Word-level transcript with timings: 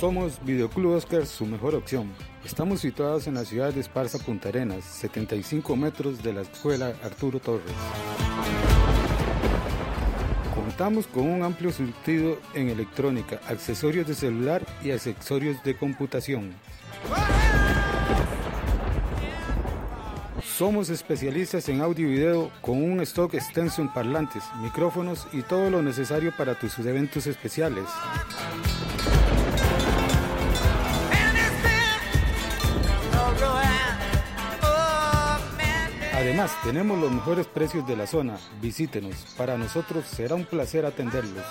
Somos 0.00 0.38
Videoclub 0.44 0.94
Oscar, 0.94 1.24
su 1.24 1.46
mejor 1.46 1.74
opción. 1.74 2.12
Estamos 2.44 2.80
situados 2.80 3.26
en 3.28 3.34
la 3.34 3.46
ciudad 3.46 3.72
de 3.72 3.80
Esparza, 3.80 4.18
Punta 4.18 4.50
Arenas, 4.50 4.84
75 4.84 5.74
metros 5.74 6.22
de 6.22 6.34
la 6.34 6.42
escuela 6.42 6.92
Arturo 7.02 7.40
Torres. 7.40 7.72
Contamos 10.54 11.06
con 11.06 11.26
un 11.26 11.42
amplio 11.42 11.72
surtido 11.72 12.38
en 12.52 12.68
electrónica, 12.68 13.40
accesorios 13.48 14.06
de 14.06 14.14
celular 14.14 14.66
y 14.84 14.90
accesorios 14.90 15.62
de 15.64 15.74
computación. 15.78 16.52
Somos 20.58 20.90
especialistas 20.90 21.70
en 21.70 21.80
audio 21.80 22.06
y 22.06 22.12
video 22.12 22.50
con 22.60 22.82
un 22.82 23.00
stock 23.00 23.32
extenso 23.32 23.80
en 23.80 23.90
parlantes, 23.90 24.42
micrófonos 24.60 25.26
y 25.32 25.40
todo 25.40 25.70
lo 25.70 25.80
necesario 25.80 26.34
para 26.36 26.54
tus 26.54 26.78
eventos 26.80 27.26
especiales. 27.26 27.86
Además, 36.26 36.50
tenemos 36.64 36.98
los 36.98 37.12
mejores 37.12 37.46
precios 37.46 37.86
de 37.86 37.94
la 37.94 38.04
zona. 38.04 38.36
Visítenos. 38.60 39.14
Para 39.36 39.56
nosotros 39.56 40.04
será 40.06 40.34
un 40.34 40.44
placer 40.44 40.84
atenderlos. 40.84 41.44